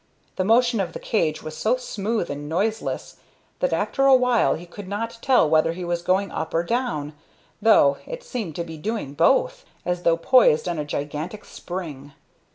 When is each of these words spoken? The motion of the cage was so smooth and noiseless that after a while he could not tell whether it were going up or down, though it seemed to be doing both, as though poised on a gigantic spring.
The 0.35 0.43
motion 0.43 0.79
of 0.79 0.93
the 0.93 0.99
cage 0.99 1.43
was 1.43 1.55
so 1.55 1.77
smooth 1.77 2.31
and 2.31 2.49
noiseless 2.49 3.17
that 3.59 3.71
after 3.71 4.07
a 4.07 4.15
while 4.15 4.55
he 4.55 4.65
could 4.65 4.87
not 4.87 5.19
tell 5.21 5.47
whether 5.47 5.73
it 5.73 5.83
were 5.83 5.95
going 5.97 6.31
up 6.31 6.55
or 6.55 6.63
down, 6.63 7.13
though 7.61 7.97
it 8.07 8.23
seemed 8.23 8.55
to 8.55 8.63
be 8.63 8.77
doing 8.77 9.13
both, 9.13 9.63
as 9.85 10.01
though 10.01 10.17
poised 10.17 10.67
on 10.67 10.79
a 10.79 10.85
gigantic 10.85 11.45
spring. 11.45 12.13